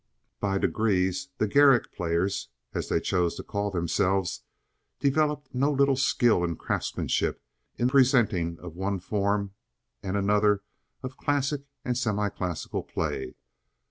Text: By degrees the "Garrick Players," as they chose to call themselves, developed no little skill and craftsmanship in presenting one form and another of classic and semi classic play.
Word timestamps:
By 0.39 0.57
degrees 0.57 1.29
the 1.37 1.47
"Garrick 1.47 1.91
Players," 1.93 2.49
as 2.73 2.89
they 2.89 2.99
chose 2.99 3.35
to 3.35 3.43
call 3.43 3.69
themselves, 3.69 4.41
developed 4.99 5.53
no 5.53 5.71
little 5.71 5.95
skill 5.95 6.43
and 6.43 6.57
craftsmanship 6.57 7.39
in 7.77 7.87
presenting 7.87 8.55
one 8.55 8.97
form 8.99 9.53
and 10.01 10.17
another 10.17 10.63
of 11.03 11.17
classic 11.17 11.65
and 11.85 11.95
semi 11.95 12.29
classic 12.29 12.71
play. 12.87 13.35